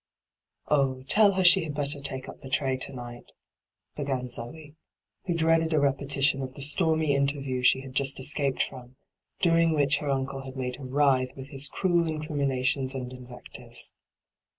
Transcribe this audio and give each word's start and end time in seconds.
'Oh, 0.67 1.03
tell 1.03 1.33
her 1.33 1.43
she 1.43 1.61
had 1.63 1.75
better 1.75 2.01
take 2.01 2.27
up 2.27 2.39
the 2.39 2.49
tray 2.49 2.75
to 2.75 2.91
night,' 2.91 3.33
began 3.95 4.29
Zee, 4.29 4.73
who 5.25 5.35
dreaded 5.35 5.73
a 5.73 5.79
repetition 5.79 6.41
of 6.41 6.55
the 6.55 6.63
stormy 6.63 7.13
interview 7.15 7.61
she 7.61 7.81
had 7.81 7.93
just 7.93 8.19
escaped 8.19 8.63
from, 8.63 8.95
during 9.43 9.73
which 9.75 9.97
her 9.99 10.09
uncle 10.09 10.41
had 10.41 10.57
made 10.57 10.77
her 10.77 10.85
writhe 10.85 11.35
with 11.35 11.49
his 11.49 11.67
cruel 11.69 12.07
incriminations 12.07 12.95
and 12.95 13.13
invectives. 13.13 13.93